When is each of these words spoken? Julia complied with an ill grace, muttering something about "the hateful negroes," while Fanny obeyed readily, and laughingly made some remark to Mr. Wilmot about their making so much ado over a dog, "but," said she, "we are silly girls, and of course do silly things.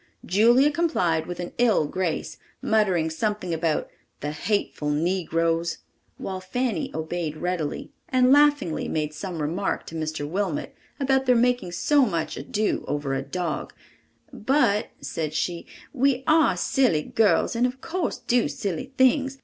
Julia 0.25 0.71
complied 0.71 1.27
with 1.27 1.39
an 1.39 1.51
ill 1.59 1.85
grace, 1.85 2.39
muttering 2.59 3.11
something 3.11 3.53
about 3.53 3.87
"the 4.21 4.31
hateful 4.31 4.89
negroes," 4.89 5.77
while 6.17 6.41
Fanny 6.41 6.89
obeyed 6.95 7.37
readily, 7.37 7.91
and 8.09 8.31
laughingly 8.31 8.87
made 8.87 9.13
some 9.13 9.39
remark 9.43 9.85
to 9.85 9.93
Mr. 9.95 10.27
Wilmot 10.27 10.73
about 10.99 11.27
their 11.27 11.35
making 11.35 11.73
so 11.73 12.03
much 12.07 12.35
ado 12.35 12.83
over 12.87 13.13
a 13.13 13.21
dog, 13.21 13.73
"but," 14.33 14.87
said 15.01 15.35
she, 15.35 15.67
"we 15.93 16.23
are 16.25 16.57
silly 16.57 17.03
girls, 17.03 17.55
and 17.55 17.67
of 17.67 17.79
course 17.79 18.17
do 18.17 18.47
silly 18.47 18.91
things. 18.97 19.37